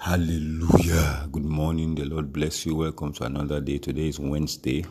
Hallelujah. 0.00 1.28
Good 1.32 1.44
morning. 1.44 1.96
The 1.96 2.04
Lord 2.06 2.32
bless 2.32 2.66
you. 2.66 2.76
Welcome 2.76 3.12
to 3.14 3.24
another 3.24 3.60
day. 3.60 3.78
Today 3.78 4.08
is 4.08 4.20
Wednesday. 4.20 4.86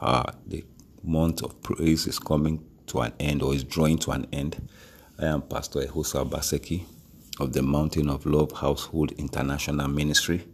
Uh, 0.00 0.24
the 0.46 0.64
month 1.04 1.42
of 1.42 1.60
praise 1.62 2.06
is 2.06 2.18
coming 2.20 2.64
to 2.86 3.00
an 3.00 3.12
end 3.20 3.42
or 3.42 3.54
is 3.54 3.64
drawing 3.64 3.98
to 3.98 4.12
an 4.12 4.28
end. 4.32 4.66
I 5.20 5.26
am 5.26 5.42
Pastor 5.42 5.80
Ehosa 5.82 6.28
Baseki 6.30 6.84
of 7.40 7.52
the 7.52 7.62
Mountain 7.62 8.08
of 8.10 8.26
Love 8.26 8.52
Household 8.52 9.12
International 9.12 9.88
Ministry. 9.88 10.46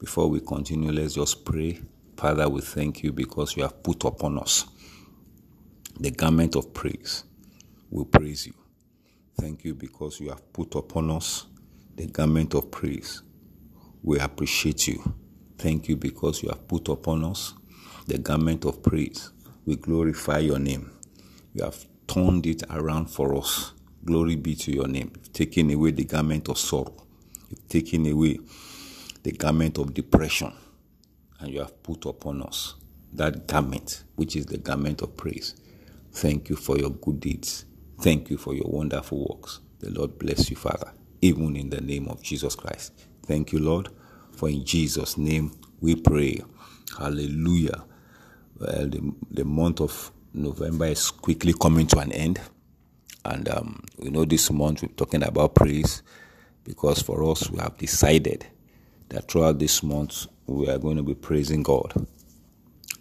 Before 0.00 0.28
we 0.28 0.40
continue, 0.40 0.92
let's 0.92 1.14
just 1.14 1.44
pray. 1.44 1.80
Father, 2.18 2.48
we 2.48 2.62
thank 2.62 3.04
you 3.04 3.12
because 3.12 3.56
you 3.56 3.62
have 3.64 3.82
put 3.84 4.04
upon 4.04 4.38
us 4.40 4.66
the 6.00 6.10
garment 6.10 6.56
of 6.56 6.74
praise. 6.74 7.24
We 7.90 8.04
praise 8.04 8.46
you. 8.48 8.54
Thank 9.40 9.64
you 9.64 9.74
because 9.74 10.20
you 10.20 10.30
have 10.30 10.52
put 10.52 10.74
upon 10.76 11.10
us 11.10 11.46
the 11.96 12.06
garment 12.06 12.54
of 12.54 12.70
praise. 12.70 13.22
We 14.04 14.18
appreciate 14.18 14.86
you. 14.86 15.02
Thank 15.56 15.88
you 15.88 15.96
because 15.96 16.42
you 16.42 16.50
have 16.50 16.68
put 16.68 16.88
upon 16.88 17.24
us 17.24 17.54
the 18.06 18.18
garment 18.18 18.66
of 18.66 18.82
praise. 18.82 19.30
We 19.64 19.76
glorify 19.76 20.40
your 20.40 20.58
name. 20.58 20.90
You 21.54 21.64
have 21.64 21.86
turned 22.06 22.46
it 22.46 22.62
around 22.68 23.06
for 23.06 23.34
us. 23.34 23.72
Glory 24.04 24.36
be 24.36 24.54
to 24.56 24.72
your 24.72 24.88
name. 24.88 25.10
You've 25.16 25.32
taken 25.32 25.70
away 25.70 25.92
the 25.92 26.04
garment 26.04 26.50
of 26.50 26.58
sorrow. 26.58 26.94
You've 27.48 27.66
taken 27.66 28.06
away 28.06 28.40
the 29.22 29.32
garment 29.32 29.78
of 29.78 29.94
depression. 29.94 30.52
And 31.40 31.50
you 31.50 31.60
have 31.60 31.82
put 31.82 32.04
upon 32.04 32.42
us 32.42 32.74
that 33.14 33.46
garment, 33.46 34.04
which 34.16 34.36
is 34.36 34.44
the 34.44 34.58
garment 34.58 35.00
of 35.00 35.16
praise. 35.16 35.54
Thank 36.12 36.50
you 36.50 36.56
for 36.56 36.76
your 36.76 36.90
good 36.90 37.20
deeds. 37.20 37.64
Thank 38.02 38.28
you 38.28 38.36
for 38.36 38.52
your 38.54 38.68
wonderful 38.68 39.26
works. 39.30 39.60
The 39.78 39.90
Lord 39.90 40.18
bless 40.18 40.50
you, 40.50 40.56
Father, 40.56 40.92
even 41.24 41.56
in 41.56 41.70
the 41.70 41.80
name 41.80 42.08
of 42.08 42.22
Jesus 42.22 42.54
Christ. 42.54 42.92
Thank 43.26 43.52
you, 43.52 43.58
Lord, 43.60 43.88
for 44.32 44.48
in 44.50 44.64
Jesus' 44.64 45.16
name 45.16 45.52
we 45.80 45.96
pray. 45.96 46.42
Hallelujah. 46.98 47.84
Well, 48.60 48.88
the, 48.88 49.14
the 49.30 49.44
month 49.44 49.80
of 49.80 50.12
November 50.34 50.86
is 50.86 51.10
quickly 51.10 51.54
coming 51.54 51.86
to 51.88 51.98
an 52.00 52.12
end. 52.12 52.40
And 53.24 53.48
um, 53.48 53.82
we 53.98 54.10
know 54.10 54.26
this 54.26 54.50
month 54.50 54.82
we're 54.82 54.88
talking 54.88 55.22
about 55.22 55.54
praise 55.54 56.02
because 56.64 57.00
for 57.02 57.24
us 57.30 57.50
we 57.50 57.58
have 57.58 57.78
decided 57.78 58.46
that 59.08 59.30
throughout 59.30 59.58
this 59.58 59.82
month 59.82 60.26
we 60.46 60.68
are 60.68 60.78
going 60.78 60.98
to 60.98 61.02
be 61.02 61.14
praising 61.14 61.62
God. 61.62 62.06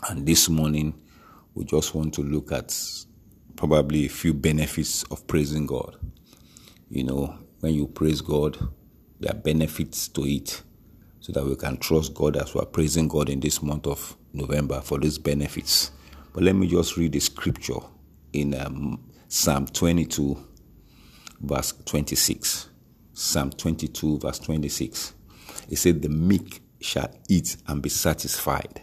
And 0.10 0.26
this 0.26 0.50
morning 0.50 0.94
we 1.56 1.66
just 1.66 1.94
want 1.94 2.14
to 2.16 2.22
look 2.24 2.54
at 2.54 2.74
probably 3.58 4.06
a 4.06 4.10
few 4.10 4.34
benefits 4.34 5.04
of 5.12 5.28
praising 5.28 5.68
God. 5.68 5.98
You 6.90 7.04
know, 7.06 7.38
when 7.64 7.74
you 7.74 7.88
praise 7.88 8.20
God, 8.20 8.58
there 9.22 9.32
are 9.32 9.40
benefits 9.40 10.10
to 10.10 10.24
it 10.24 10.64
so 11.22 11.32
that 11.32 11.46
we 11.46 11.56
can 11.56 11.78
trust 11.78 12.14
God 12.14 12.36
as 12.36 12.54
we 12.54 12.60
are 12.60 12.66
praising 12.66 13.08
God 13.08 13.30
in 13.30 13.40
this 13.40 13.64
month 13.64 13.88
of 13.88 14.18
November 14.34 14.82
for 14.82 15.00
these 15.00 15.18
benefits. 15.18 15.92
But 16.34 16.44
let 16.44 16.58
me 16.58 16.68
just 16.68 16.98
read 16.98 17.14
the 17.14 17.22
scripture 17.22 17.80
in 18.34 18.54
um, 18.54 19.10
Psalm 19.30 19.66
22, 19.68 20.38
verse 21.40 21.72
26. 21.86 22.68
Psalm 23.14 23.50
22, 23.52 24.20
verse 24.20 24.40
26. 24.40 25.14
It 25.70 25.78
said, 25.78 26.02
The 26.02 26.10
meek 26.10 26.62
shall 26.82 27.16
eat 27.30 27.56
and 27.68 27.82
be 27.82 27.88
satisfied. 27.88 28.82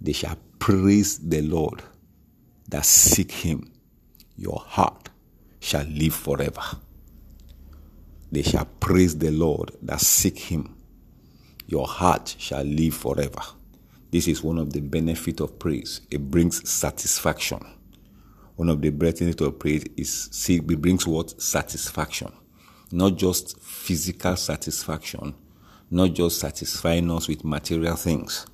They 0.00 0.12
shall 0.12 0.38
praise 0.58 1.20
the 1.20 1.42
Lord 1.42 1.84
that 2.68 2.84
seek 2.84 3.30
him. 3.30 3.70
Your 4.36 4.58
heart 4.58 5.08
shall 5.60 5.84
live 5.84 6.14
forever. 6.16 6.62
They 8.30 8.42
shall 8.42 8.66
praise 8.80 9.16
the 9.18 9.30
Lord 9.30 9.72
that 9.82 10.00
seek 10.00 10.38
him. 10.38 10.74
Your 11.66 11.86
heart 11.86 12.36
shall 12.38 12.64
live 12.64 12.94
forever. 12.94 13.40
This 14.10 14.28
is 14.28 14.42
one 14.42 14.58
of 14.58 14.72
the 14.72 14.80
benefits 14.80 15.40
of 15.40 15.58
praise. 15.58 16.00
It 16.10 16.30
brings 16.30 16.68
satisfaction. 16.68 17.60
One 18.56 18.68
of 18.68 18.80
the 18.80 18.90
benefits 18.90 19.42
of 19.42 19.58
praise 19.58 19.84
is 19.96 20.28
see, 20.32 20.56
it 20.56 20.66
brings 20.80 21.06
what? 21.06 21.40
Satisfaction. 21.40 22.32
Not 22.92 23.16
just 23.16 23.60
physical 23.60 24.36
satisfaction, 24.36 25.34
not 25.90 26.14
just 26.14 26.38
satisfying 26.40 27.10
us 27.10 27.28
with 27.28 27.44
material 27.44 27.96
things, 27.96 28.46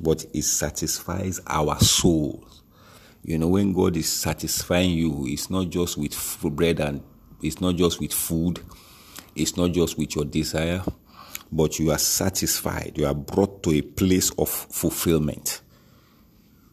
but 0.00 0.24
it 0.34 0.42
satisfies 0.42 1.40
our 1.46 1.78
souls. 1.78 2.62
You 3.22 3.38
know, 3.38 3.48
when 3.48 3.72
God 3.72 3.96
is 3.96 4.10
satisfying 4.10 4.90
you, 4.90 5.24
it's 5.26 5.50
not 5.50 5.70
just 5.70 5.96
with 5.96 6.38
bread 6.42 6.80
and 6.80 7.02
it's 7.42 7.60
not 7.60 7.76
just 7.76 8.00
with 8.00 8.12
food, 8.12 8.60
it's 9.38 9.56
not 9.56 9.72
just 9.72 9.96
with 9.98 10.14
your 10.16 10.24
desire, 10.24 10.82
but 11.50 11.78
you 11.78 11.90
are 11.90 11.98
satisfied. 11.98 12.92
You 12.96 13.06
are 13.06 13.14
brought 13.14 13.62
to 13.64 13.70
a 13.70 13.82
place 13.82 14.30
of 14.38 14.48
fulfillment. 14.48 15.60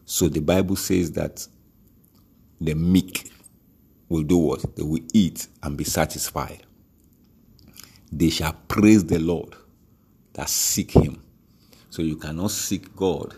So 0.04 0.28
the 0.28 0.40
Bible 0.40 0.76
says 0.76 1.12
that 1.12 1.46
the 2.60 2.74
meek 2.74 3.30
will 4.08 4.22
do 4.22 4.36
what? 4.38 4.76
They 4.76 4.82
will 4.82 5.02
eat 5.12 5.46
and 5.62 5.76
be 5.76 5.84
satisfied. 5.84 6.62
They 8.12 8.30
shall 8.30 8.52
praise 8.68 9.04
the 9.04 9.18
Lord 9.18 9.54
that 10.34 10.48
seek 10.48 10.92
him. 10.92 11.22
So 11.90 12.02
you 12.02 12.16
cannot 12.16 12.50
seek 12.50 12.94
God 12.94 13.34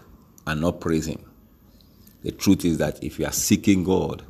and 0.47 0.61
not 0.61 0.81
praise 0.81 1.07
him. 1.07 1.25
The 2.23 2.33
truth 2.33 2.65
is 2.65 2.79
that 2.79 3.03
if 3.03 3.19
you 3.19 3.27
are 3.27 3.33
seeking 3.33 3.85
God, 3.85 4.25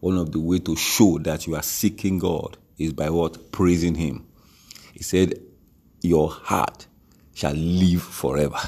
one 0.00 0.18
of 0.18 0.32
the 0.32 0.38
way 0.38 0.58
to 0.58 0.76
show 0.76 1.18
that 1.18 1.46
you 1.46 1.56
are 1.56 1.62
seeking 1.62 2.18
God 2.18 2.58
is 2.78 2.92
by 2.92 3.10
what? 3.10 3.52
Praising 3.52 3.94
him. 3.94 4.26
He 4.92 5.02
said, 5.02 5.34
Your 6.02 6.30
heart 6.30 6.86
shall 7.34 7.54
live 7.54 8.02
forever. 8.02 8.58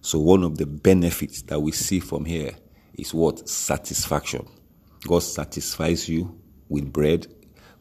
So 0.00 0.18
one 0.18 0.42
of 0.42 0.58
the 0.58 0.66
benefits 0.66 1.42
that 1.42 1.60
we 1.60 1.72
see 1.72 2.00
from 2.00 2.24
here 2.24 2.52
is 2.94 3.14
what? 3.14 3.48
Satisfaction. 3.48 4.46
God 5.06 5.20
satisfies 5.20 6.08
you 6.08 6.38
with 6.68 6.92
bread. 6.92 7.26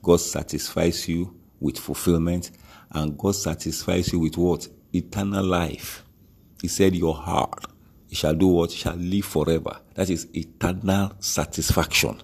God 0.03 0.17
satisfies 0.21 1.07
you 1.07 1.35
with 1.59 1.77
fulfillment. 1.77 2.51
And 2.91 3.17
God 3.17 3.35
satisfies 3.35 4.13
you 4.13 4.19
with 4.19 4.37
what? 4.37 4.67
Eternal 4.93 5.43
life. 5.43 6.03
He 6.61 6.67
said, 6.67 6.95
Your 6.95 7.15
heart 7.15 7.65
shall 8.11 8.35
do 8.35 8.47
what? 8.47 8.71
Shall 8.71 8.95
live 8.95 9.25
forever. 9.25 9.79
That 9.95 10.09
is 10.09 10.27
eternal 10.35 11.13
satisfaction. 11.19 12.21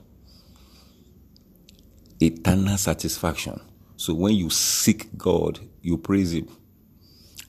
Eternal 2.19 2.77
satisfaction. 2.77 3.61
So 3.95 4.13
when 4.13 4.33
you 4.33 4.49
seek 4.49 5.15
God, 5.17 5.59
you 5.81 5.97
praise 5.97 6.33
Him. 6.33 6.47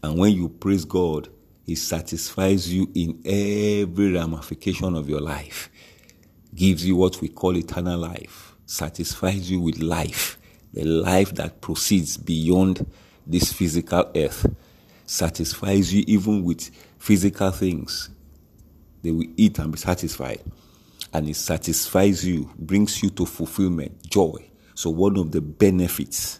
And 0.02 0.18
when 0.18 0.32
you 0.32 0.48
praise 0.48 0.84
God, 0.84 1.28
He 1.64 1.74
satisfies 1.74 2.72
you 2.72 2.90
in 2.94 3.20
every 3.24 4.12
ramification 4.12 4.94
of 4.94 5.08
your 5.08 5.20
life. 5.20 5.70
Gives 6.54 6.84
you 6.86 6.96
what 6.96 7.20
we 7.20 7.28
call 7.28 7.56
eternal 7.56 7.98
life. 7.98 8.54
Satisfies 8.66 9.50
you 9.50 9.60
with 9.60 9.78
life. 9.78 10.38
The 10.74 10.84
life 10.84 11.34
that 11.36 11.60
proceeds 11.60 12.16
beyond 12.16 12.86
this 13.26 13.52
physical 13.52 14.10
earth. 14.14 14.46
Satisfies 15.06 15.94
you 15.94 16.04
even 16.06 16.44
with 16.44 16.70
physical 16.98 17.50
things. 17.50 18.10
They 19.02 19.12
will 19.12 19.28
eat 19.36 19.58
and 19.58 19.72
be 19.72 19.78
satisfied. 19.78 20.42
And 21.12 21.28
it 21.28 21.36
satisfies 21.36 22.26
you, 22.26 22.50
brings 22.58 23.02
you 23.02 23.08
to 23.10 23.24
fulfillment, 23.24 24.10
joy. 24.10 24.50
So 24.78 24.90
one 24.90 25.16
of 25.16 25.32
the 25.32 25.40
benefits 25.40 26.38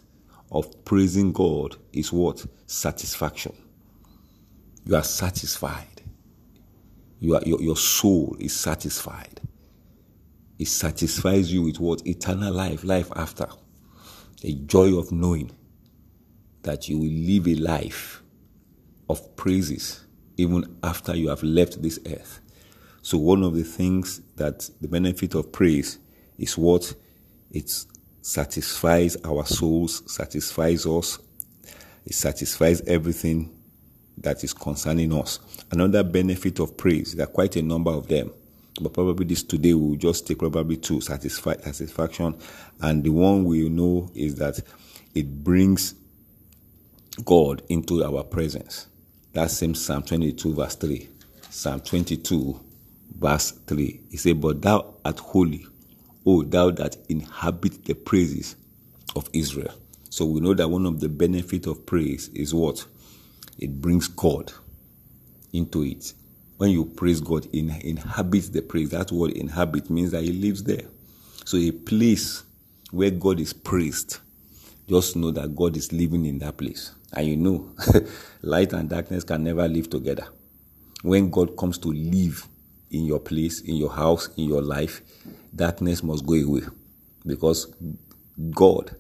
of 0.52 0.84
praising 0.84 1.32
God 1.32 1.74
is 1.92 2.12
what? 2.12 2.46
Satisfaction. 2.68 3.52
You 4.84 4.94
are 4.94 5.02
satisfied. 5.02 6.02
You 7.18 7.34
are, 7.34 7.42
your, 7.44 7.60
your 7.60 7.76
soul 7.76 8.36
is 8.38 8.54
satisfied. 8.54 9.40
It 10.56 10.68
satisfies 10.68 11.52
you 11.52 11.62
with 11.62 11.80
what? 11.80 12.06
Eternal 12.06 12.54
life, 12.54 12.84
life 12.84 13.10
after. 13.16 13.48
The 14.42 14.52
joy 14.54 14.96
of 14.96 15.10
knowing 15.10 15.50
that 16.62 16.88
you 16.88 16.98
will 16.98 17.10
live 17.10 17.48
a 17.48 17.56
life 17.56 18.22
of 19.10 19.34
praises 19.34 20.04
even 20.36 20.78
after 20.84 21.16
you 21.16 21.30
have 21.30 21.42
left 21.42 21.82
this 21.82 21.98
earth. 22.06 22.40
So, 23.02 23.18
one 23.18 23.42
of 23.42 23.56
the 23.56 23.64
things 23.64 24.20
that 24.36 24.70
the 24.80 24.86
benefit 24.86 25.34
of 25.34 25.50
praise 25.50 25.98
is 26.38 26.56
what? 26.56 26.94
It's 27.50 27.88
satisfies 28.22 29.16
our 29.24 29.44
souls, 29.46 30.02
satisfies 30.12 30.86
us, 30.86 31.18
it 32.06 32.14
satisfies 32.14 32.80
everything 32.82 33.54
that 34.18 34.42
is 34.44 34.52
concerning 34.52 35.12
us. 35.14 35.38
Another 35.70 36.02
benefit 36.02 36.58
of 36.60 36.76
praise, 36.76 37.14
there 37.14 37.24
are 37.26 37.30
quite 37.30 37.56
a 37.56 37.62
number 37.62 37.90
of 37.90 38.08
them, 38.08 38.30
but 38.80 38.92
probably 38.92 39.26
this 39.26 39.42
today 39.42 39.74
we'll 39.74 39.96
just 39.96 40.26
take 40.26 40.38
probably 40.38 40.76
two 40.76 41.00
satisfy, 41.00 41.54
satisfaction, 41.56 42.36
and 42.80 43.04
the 43.04 43.10
one 43.10 43.44
we 43.44 43.68
know 43.68 44.10
is 44.14 44.36
that 44.36 44.60
it 45.14 45.42
brings 45.44 45.94
God 47.24 47.62
into 47.68 48.04
our 48.04 48.22
presence. 48.24 48.86
That 49.32 49.50
same 49.50 49.74
Psalm 49.74 50.02
22, 50.02 50.54
verse 50.54 50.76
3. 50.76 51.08
Psalm 51.50 51.80
22, 51.80 52.60
verse 53.18 53.50
3. 53.66 54.00
He 54.10 54.16
said, 54.16 54.40
But 54.40 54.62
thou 54.62 54.94
art 55.04 55.18
holy, 55.18 55.66
O 56.26 56.42
thou 56.42 56.70
that 56.70 56.96
inhabit 57.08 57.84
the 57.84 57.94
praises 57.94 58.56
of 59.16 59.28
Israel. 59.32 59.74
So 60.10 60.26
we 60.26 60.40
know 60.40 60.54
that 60.54 60.68
one 60.68 60.86
of 60.86 61.00
the 61.00 61.08
benefits 61.08 61.66
of 61.66 61.86
praise 61.86 62.28
is 62.28 62.54
what? 62.54 62.86
it 63.58 63.80
brings 63.80 64.08
God 64.08 64.52
into 65.52 65.84
it. 65.84 66.12
When 66.58 66.70
you 66.70 66.84
praise 66.86 67.20
God, 67.20 67.46
in, 67.52 67.70
inhabits 67.82 68.48
the 68.48 68.62
praise. 68.62 68.90
That 68.90 69.12
word 69.12 69.32
inhabit 69.32 69.90
means 69.90 70.12
that 70.12 70.24
He 70.24 70.32
lives 70.32 70.64
there. 70.64 70.84
So 71.44 71.56
a 71.56 71.70
place 71.70 72.44
where 72.90 73.10
God 73.10 73.40
is 73.40 73.52
praised, 73.52 74.18
just 74.88 75.16
know 75.16 75.30
that 75.32 75.54
God 75.54 75.76
is 75.76 75.92
living 75.92 76.24
in 76.26 76.38
that 76.40 76.56
place. 76.56 76.92
And 77.12 77.26
you 77.26 77.36
know, 77.36 77.70
light 78.42 78.72
and 78.72 78.88
darkness 78.88 79.24
can 79.24 79.44
never 79.44 79.66
live 79.68 79.88
together. 79.90 80.26
When 81.02 81.30
God 81.30 81.56
comes 81.56 81.78
to 81.78 81.88
live 81.88 82.46
in 82.90 83.04
your 83.04 83.20
place, 83.20 83.60
in 83.60 83.76
your 83.76 83.90
house, 83.90 84.28
in 84.36 84.44
your 84.44 84.62
life, 84.62 85.02
darkness 85.54 86.02
must 86.02 86.26
go 86.26 86.34
away. 86.34 86.62
Because 87.26 87.74
God 88.50 88.96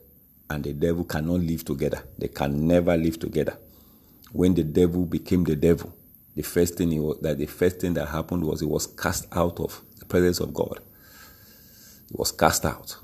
and 0.50 0.64
the 0.64 0.72
devil 0.72 1.04
cannot 1.04 1.40
live 1.40 1.64
together. 1.64 2.02
They 2.18 2.28
can 2.28 2.66
never 2.66 2.96
live 2.96 3.18
together. 3.18 3.58
When 4.32 4.54
the 4.54 4.64
devil 4.64 5.04
became 5.04 5.44
the 5.44 5.56
devil, 5.56 5.94
the 6.34 6.42
first 6.42 6.76
thing 6.76 7.02
was, 7.02 7.18
that 7.20 7.38
the 7.38 7.46
first 7.46 7.80
thing 7.80 7.94
that 7.94 8.08
happened 8.08 8.44
was 8.44 8.60
he 8.60 8.66
was 8.66 8.86
cast 8.86 9.26
out 9.32 9.58
of 9.60 9.80
the 9.98 10.04
presence 10.04 10.40
of 10.40 10.54
God. 10.54 10.80
He 12.08 12.14
was 12.16 12.32
cast 12.32 12.64
out. 12.64 12.96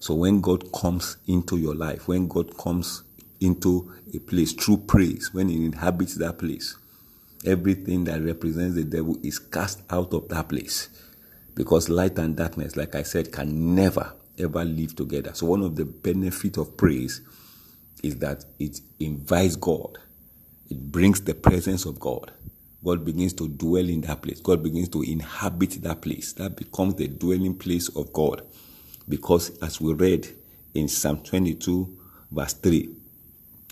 So 0.00 0.14
when 0.14 0.40
God 0.40 0.70
comes 0.72 1.16
into 1.26 1.56
your 1.56 1.74
life, 1.74 2.08
when 2.08 2.28
God 2.28 2.56
comes 2.56 3.02
into 3.40 3.92
a 4.14 4.18
place 4.18 4.52
through 4.52 4.78
praise, 4.78 5.32
when 5.32 5.48
he 5.48 5.64
inhabits 5.64 6.14
that 6.16 6.38
place, 6.38 6.76
everything 7.44 8.04
that 8.04 8.22
represents 8.22 8.76
the 8.76 8.84
devil 8.84 9.16
is 9.22 9.38
cast 9.38 9.82
out 9.90 10.12
of 10.14 10.28
that 10.28 10.48
place. 10.48 10.88
Because 11.54 11.88
light 11.88 12.18
and 12.18 12.36
darkness, 12.36 12.76
like 12.76 12.94
I 12.94 13.02
said, 13.02 13.32
can 13.32 13.74
never 13.74 14.12
ever 14.38 14.64
live 14.64 14.94
together. 14.96 15.32
So 15.34 15.46
one 15.46 15.62
of 15.62 15.76
the 15.76 15.84
benefits 15.84 16.58
of 16.58 16.76
praise 16.76 17.20
is 18.02 18.18
that 18.18 18.44
it 18.58 18.80
invites 19.00 19.56
God. 19.56 19.98
It 20.68 20.78
brings 20.92 21.20
the 21.22 21.34
presence 21.34 21.84
of 21.84 21.98
God. 21.98 22.32
God 22.84 23.04
begins 23.04 23.32
to 23.34 23.48
dwell 23.48 23.88
in 23.88 24.02
that 24.02 24.22
place. 24.22 24.40
God 24.40 24.62
begins 24.62 24.88
to 24.90 25.02
inhabit 25.02 25.82
that 25.82 26.02
place. 26.02 26.32
That 26.34 26.56
becomes 26.56 26.94
the 26.96 27.08
dwelling 27.08 27.56
place 27.56 27.88
of 27.96 28.12
God. 28.12 28.42
Because 29.08 29.56
as 29.62 29.80
we 29.80 29.92
read 29.94 30.28
in 30.74 30.88
Psalm 30.88 31.22
22, 31.22 31.98
verse 32.30 32.52
3, 32.52 32.94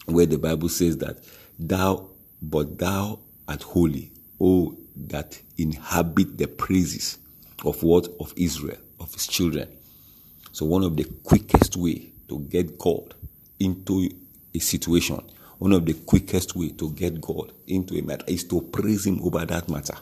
where 0.06 0.26
the 0.26 0.38
Bible 0.38 0.69
says 0.69 0.99
that, 0.99 1.19
Thou, 1.58 2.08
but 2.43 2.78
thou 2.78 3.20
art 3.49 3.62
holy, 3.62 4.12
O 4.41 4.76
that 4.96 5.41
inhabit 5.58 6.38
the 6.38 6.46
praises 6.46 7.19
of 7.64 7.82
what? 7.82 8.08
Of 8.20 8.32
Israel, 8.37 8.79
of 9.00 9.12
his 9.12 9.26
children. 9.26 9.69
So 10.52 10.67
one 10.67 10.85
of 10.85 10.96
the 10.96 11.05
quickest 11.25 11.76
way 11.76 12.12
to 12.29 12.38
get 12.41 12.79
God 12.79 13.14
into 13.58 14.08
a 14.55 14.58
situation, 14.58 15.20
one 15.58 15.73
of 15.73 15.85
the 15.85 15.94
quickest 15.94 16.55
way 16.56 16.70
to 16.70 16.91
get 16.93 17.20
God 17.20 17.52
into 17.67 17.99
a 17.99 18.02
matter 18.02 18.25
is 18.29 18.44
to 18.44 18.61
praise 18.61 19.06
him 19.06 19.20
over 19.23 19.44
that 19.44 19.69
matter. 19.69 19.97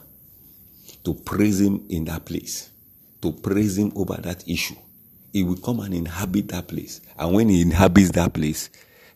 To 1.05 1.13
praise 1.13 1.59
him 1.59 1.85
in 1.89 2.05
that 2.05 2.25
place. 2.25 2.69
To 3.21 3.31
praise 3.31 3.77
him 3.77 3.91
over 3.95 4.15
that 4.21 4.47
issue. 4.47 4.75
He 5.31 5.43
will 5.43 5.57
come 5.57 5.79
and 5.79 5.93
inhabit 5.93 6.49
that 6.49 6.67
place. 6.67 7.01
And 7.17 7.33
when 7.33 7.49
he 7.49 7.61
inhabits 7.61 8.11
that 8.11 8.33
place, 8.33 8.69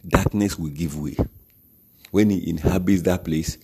darkness 0.07 0.57
will 0.57 0.69
give 0.71 0.99
way. 0.99 1.17
When 2.11 2.29
he 2.29 2.49
inhabits 2.49 3.03
that 3.03 3.23
place, 3.23 3.57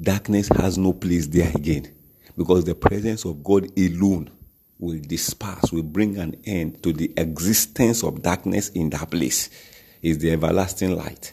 darkness 0.00 0.48
has 0.56 0.78
no 0.78 0.92
place 0.92 1.26
there 1.26 1.50
again. 1.54 1.92
Because 2.36 2.64
the 2.64 2.74
presence 2.74 3.24
of 3.24 3.42
God 3.42 3.68
alone 3.78 4.30
will 4.78 5.00
disperse, 5.00 5.72
will 5.72 5.82
bring 5.82 6.18
an 6.18 6.36
end 6.44 6.82
to 6.84 6.92
the 6.92 7.12
existence 7.16 8.04
of 8.04 8.22
darkness 8.22 8.68
in 8.70 8.90
that 8.90 9.10
place. 9.10 9.50
Is 10.00 10.18
the 10.18 10.30
everlasting 10.30 10.94
light. 10.94 11.32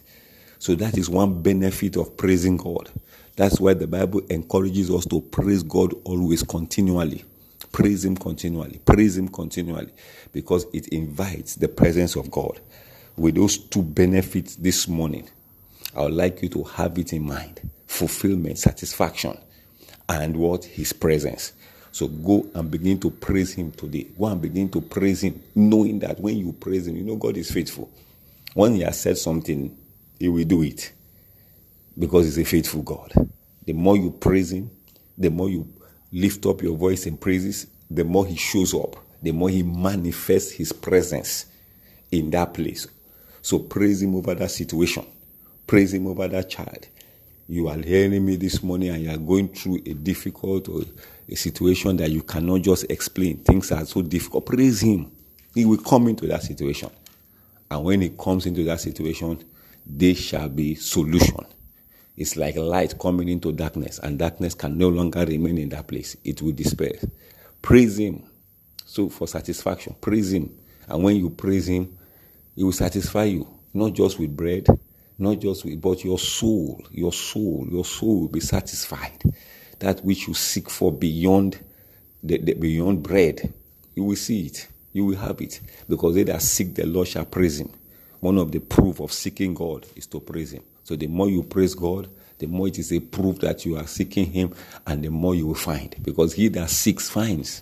So 0.58 0.74
that 0.76 0.98
is 0.98 1.08
one 1.08 1.44
benefit 1.44 1.98
of 1.98 2.18
praising 2.18 2.58
God. 2.58 2.90
That's 3.36 3.60
why 3.60 3.76
the 3.76 3.86
Bible 3.86 4.22
encourages 4.32 4.90
us 4.90 5.06
to 5.08 5.22
praise 5.22 5.62
God 5.62 5.94
always 6.04 6.42
continually. 6.42 7.24
Praise 7.72 8.06
Him 8.06 8.16
continually. 8.16 8.80
Praise 8.84 9.18
Him 9.18 9.28
continually. 9.28 9.92
Because 10.32 10.66
it 10.74 10.88
invites 10.88 11.56
the 11.56 11.68
presence 11.68 12.16
of 12.16 12.32
God. 12.32 12.60
With 13.16 13.36
those 13.36 13.60
two 13.60 13.84
benefits 13.84 14.56
this 14.56 14.88
morning, 14.88 15.30
I 15.96 16.02
would 16.02 16.14
like 16.14 16.42
you 16.42 16.50
to 16.50 16.64
have 16.64 16.98
it 16.98 17.14
in 17.14 17.24
mind 17.28 17.62
fulfillment, 17.88 18.58
satisfaction, 18.58 19.38
and 20.10 20.38
what? 20.38 20.66
His 20.66 20.94
presence. 20.94 21.54
So 21.92 22.08
go 22.08 22.46
and 22.54 22.70
begin 22.70 23.00
to 23.00 23.10
praise 23.10 23.54
Him 23.54 23.72
today. 23.72 24.08
Go 24.20 24.26
and 24.26 24.42
begin 24.42 24.70
to 24.70 24.82
praise 24.82 25.24
Him, 25.24 25.42
knowing 25.56 26.00
that 26.00 26.20
when 26.20 26.38
you 26.38 26.52
praise 26.52 26.88
Him, 26.88 26.98
you 26.98 27.04
know 27.04 27.16
God 27.16 27.38
is 27.38 27.50
faithful. 27.50 27.90
When 28.54 28.76
He 28.76 28.82
has 28.82 29.00
said 29.00 29.18
something, 29.18 29.76
He 30.20 30.28
will 30.28 30.44
do 30.44 30.62
it 30.62 30.92
because 31.98 32.26
He's 32.26 32.40
a 32.40 32.44
faithful 32.44 32.82
God. 32.82 33.14
The 33.66 33.74
more 33.74 33.96
you 33.96 34.12
praise 34.12 34.52
Him, 34.52 34.70
the 35.18 35.30
more 35.30 35.50
you 35.50 35.68
lift 36.12 36.46
up 36.46 36.62
your 36.62 36.78
voice 36.78 37.06
in 37.06 37.18
praises, 37.18 37.68
the 37.90 38.04
more 38.04 38.26
He 38.26 38.36
shows 38.36 38.74
up, 38.74 38.98
the 39.22 39.32
more 39.32 39.50
He 39.50 39.64
manifests 39.64 40.52
His 40.52 40.74
presence 40.74 41.46
in 42.12 42.30
that 42.32 42.54
place. 42.54 42.88
So 43.42 43.60
praise 43.60 44.02
Him 44.02 44.16
over 44.16 44.36
that 44.36 44.52
situation, 44.52 45.06
praise 45.66 45.94
Him 45.94 46.08
over 46.08 46.28
that 46.28 46.50
child. 46.50 46.88
You 47.48 47.68
are 47.68 47.78
hearing 47.78 48.26
me 48.26 48.38
this 48.38 48.64
morning 48.64 48.90
and 48.90 49.04
you 49.04 49.12
are 49.12 49.18
going 49.18 49.50
through 49.50 49.82
a 49.86 49.94
difficult 49.94 50.68
or 50.68 50.82
a 51.30 51.36
situation 51.36 51.98
that 51.98 52.10
you 52.10 52.24
cannot 52.24 52.64
just 52.64 52.86
explain. 52.90 53.38
Things 53.38 53.72
are 53.72 53.86
so 53.86 54.02
difficult. 54.02 54.48
Praise 54.48 54.82
Him. 54.82 55.12
He 55.54 55.64
will 55.66 55.78
come 55.78 56.08
into 56.08 56.26
that 56.28 56.42
situation. 56.42 56.90
And 57.70 57.84
when 57.84 58.02
He 58.02 58.10
comes 58.10 58.48
into 58.48 58.64
that 58.64 58.82
situation, 58.82 59.44
there 59.86 60.16
shall 60.16 60.50
be 60.50 60.74
solution. 60.76 61.46
It's 62.18 62.36
like 62.36 62.56
light 62.56 62.98
coming 62.98 63.30
into 63.30 63.52
darkness, 63.52 64.00
and 64.00 64.18
darkness 64.18 64.56
can 64.56 64.78
no 64.78 64.88
longer 64.90 65.26
remain 65.26 65.58
in 65.58 65.70
that 65.70 65.88
place. 65.88 66.16
It 66.24 66.42
will 66.42 66.54
disperse. 66.54 67.06
Praise 67.62 68.00
Him. 68.00 68.24
So, 68.86 69.10
for 69.10 69.28
satisfaction, 69.28 69.96
praise 70.02 70.34
Him. 70.34 70.50
And 70.88 71.04
when 71.04 71.18
you 71.18 71.30
praise 71.30 71.68
Him, 71.68 71.96
He 72.56 72.64
will 72.64 72.72
satisfy 72.72 73.26
you, 73.26 73.48
not 73.74 73.94
just 73.94 74.18
with 74.18 74.36
bread, 74.36 74.66
not 75.18 75.40
just 75.40 75.66
but 75.82 76.04
your 76.04 76.20
soul, 76.20 76.82
your 76.92 77.14
soul, 77.14 77.68
your 77.70 77.86
soul 77.86 78.22
will 78.22 78.28
be 78.28 78.40
satisfied 78.40 79.24
that 79.80 80.04
which 80.04 80.28
you 80.28 80.34
seek 80.34 80.70
for 80.70 80.92
beyond 80.92 81.60
the, 82.24 82.38
the, 82.38 82.54
beyond 82.54 83.04
bread, 83.04 83.54
you 83.94 84.04
will 84.04 84.16
see 84.16 84.48
it. 84.48 84.68
You 84.94 85.06
will 85.06 85.18
have 85.18 85.42
it. 85.42 85.62
Because 85.88 86.16
they 86.16 86.24
that 86.24 86.42
seek 86.42 86.76
the 86.76 86.86
Lord 86.86 87.08
shall 87.08 87.26
praise 87.26 87.60
him. 87.60 87.70
One 88.20 88.38
of 88.38 88.52
the 88.52 88.60
proof 88.60 89.00
of 89.00 89.12
seeking 89.12 89.54
God 89.54 89.86
is 89.96 90.08
to 90.08 90.20
praise 90.20 90.54
him. 90.54 90.64
So 90.84 90.96
the 90.96 91.08
more 91.08 91.30
you 91.30 91.44
praise 91.44 91.76
God, 91.76 92.10
the 92.38 92.48
more 92.48 92.68
it 92.68 92.80
is 92.80 92.92
a 92.92 93.00
proof 93.00 93.40
that 93.40 93.66
you 93.66 93.78
are 93.78 93.88
seeking 93.88 94.26
him, 94.26 94.54
and 94.86 95.04
the 95.04 95.10
more 95.10 95.36
you 95.36 95.48
will 95.48 95.56
find. 95.56 95.96
Because 96.02 96.34
he 96.34 96.48
that 96.50 96.70
seeks 96.70 97.10
finds. 97.10 97.62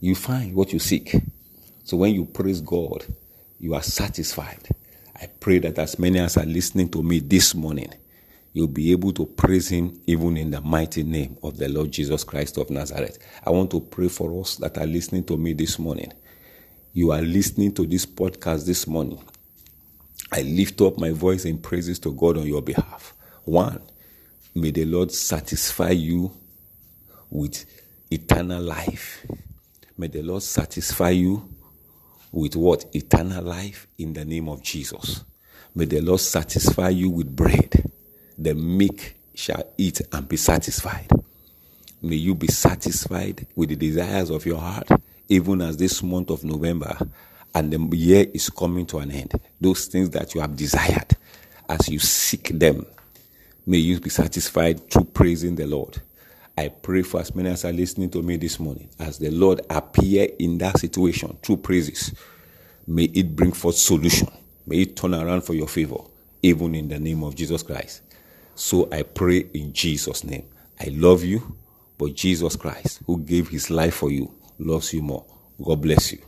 You 0.00 0.14
find 0.14 0.54
what 0.54 0.72
you 0.72 0.78
seek. 0.78 1.14
So 1.84 1.96
when 1.96 2.14
you 2.14 2.24
praise 2.24 2.60
God, 2.60 3.04
you 3.58 3.74
are 3.74 3.82
satisfied. 3.82 4.68
I 5.20 5.26
pray 5.26 5.58
that 5.58 5.78
as 5.78 5.98
many 5.98 6.18
as 6.18 6.36
are 6.38 6.46
listening 6.46 6.88
to 6.90 7.02
me 7.02 7.18
this 7.18 7.54
morning, 7.54 7.92
you'll 8.52 8.68
be 8.68 8.90
able 8.92 9.12
to 9.12 9.26
praise 9.26 9.68
him 9.68 10.00
even 10.06 10.36
in 10.36 10.50
the 10.50 10.60
mighty 10.62 11.02
name 11.02 11.36
of 11.42 11.58
the 11.58 11.68
Lord 11.68 11.92
Jesus 11.92 12.24
Christ 12.24 12.56
of 12.56 12.70
Nazareth. 12.70 13.18
I 13.44 13.50
want 13.50 13.70
to 13.72 13.80
pray 13.80 14.08
for 14.08 14.40
us 14.40 14.56
that 14.56 14.78
are 14.78 14.86
listening 14.86 15.24
to 15.24 15.36
me 15.36 15.52
this 15.52 15.78
morning. 15.78 16.12
You 16.94 17.12
are 17.12 17.20
listening 17.20 17.74
to 17.74 17.86
this 17.86 18.06
podcast 18.06 18.66
this 18.66 18.86
morning. 18.86 19.22
I 20.32 20.42
lift 20.42 20.80
up 20.80 20.96
my 20.98 21.10
voice 21.10 21.44
in 21.44 21.58
praises 21.58 21.98
to 22.00 22.12
God 22.12 22.38
on 22.38 22.46
your 22.46 22.62
behalf. 22.62 23.14
One, 23.44 23.80
may 24.54 24.70
the 24.70 24.84
Lord 24.86 25.12
satisfy 25.12 25.90
you 25.90 26.32
with 27.28 27.66
eternal 28.10 28.62
life. 28.62 29.26
May 29.98 30.06
the 30.06 30.22
Lord 30.22 30.42
satisfy 30.42 31.10
you 31.10 31.48
with 32.32 32.56
what? 32.56 32.84
Eternal 32.94 33.44
life 33.44 33.86
in 33.98 34.12
the 34.12 34.24
name 34.24 34.48
of 34.48 34.62
Jesus. 34.62 35.24
May 35.74 35.84
the 35.84 36.00
Lord 36.00 36.20
satisfy 36.20 36.88
you 36.90 37.10
with 37.10 37.34
bread 37.34 37.90
the 38.40 38.54
meek 38.54 39.16
shall 39.34 39.62
eat 39.76 40.00
and 40.12 40.26
be 40.26 40.36
satisfied. 40.38 41.08
May 42.02 42.16
you 42.16 42.34
be 42.34 42.46
satisfied 42.46 43.46
with 43.54 43.68
the 43.68 43.76
desires 43.76 44.30
of 44.30 44.46
your 44.46 44.58
heart, 44.58 44.88
even 45.28 45.60
as 45.60 45.76
this 45.76 46.02
month 46.02 46.30
of 46.30 46.42
November 46.42 46.96
and 47.54 47.72
the 47.72 47.96
year 47.96 48.26
is 48.32 48.48
coming 48.48 48.86
to 48.86 48.98
an 48.98 49.10
end. 49.10 49.38
Those 49.60 49.86
things 49.86 50.10
that 50.10 50.34
you 50.34 50.40
have 50.40 50.56
desired, 50.56 51.16
as 51.68 51.88
you 51.88 51.98
seek 51.98 52.48
them, 52.58 52.86
may 53.66 53.78
you 53.78 54.00
be 54.00 54.10
satisfied 54.10 54.90
through 54.90 55.04
praising 55.04 55.56
the 55.56 55.66
Lord. 55.66 56.00
I 56.56 56.68
pray 56.68 57.02
for 57.02 57.20
as 57.20 57.34
many 57.34 57.48
as 57.48 57.64
are 57.64 57.72
listening 57.72 58.10
to 58.10 58.22
me 58.22 58.36
this 58.36 58.60
morning, 58.60 58.90
as 58.98 59.18
the 59.18 59.30
Lord 59.30 59.62
appear 59.70 60.28
in 60.38 60.58
that 60.58 60.78
situation 60.78 61.36
through 61.42 61.58
praises, 61.58 62.14
may 62.86 63.04
it 63.04 63.34
bring 63.34 63.52
forth 63.52 63.76
solution. 63.76 64.28
May 64.66 64.82
it 64.82 64.96
turn 64.96 65.14
around 65.14 65.42
for 65.42 65.54
your 65.54 65.68
favor, 65.68 65.98
even 66.42 66.74
in 66.74 66.88
the 66.88 66.98
name 66.98 67.24
of 67.24 67.34
Jesus 67.34 67.62
Christ. 67.62 68.02
So 68.54 68.88
I 68.92 69.02
pray 69.02 69.46
in 69.54 69.72
Jesus' 69.72 70.22
name. 70.22 70.46
I 70.78 70.88
love 70.90 71.24
you, 71.24 71.56
but 71.98 72.14
Jesus 72.14 72.56
Christ, 72.56 73.00
who 73.06 73.20
gave 73.20 73.48
his 73.48 73.70
life 73.70 73.94
for 73.94 74.10
you, 74.10 74.32
loves 74.58 74.92
you 74.92 75.02
more. 75.02 75.24
God 75.62 75.80
bless 75.80 76.12
you. 76.12 76.18